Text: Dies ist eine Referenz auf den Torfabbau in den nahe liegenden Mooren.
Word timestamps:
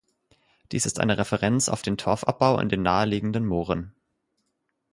Dies 0.71 0.87
ist 0.87 0.99
eine 0.99 1.19
Referenz 1.19 1.69
auf 1.69 1.83
den 1.83 1.95
Torfabbau 1.95 2.57
in 2.59 2.69
den 2.69 2.81
nahe 2.81 3.05
liegenden 3.05 3.45
Mooren. 3.45 3.93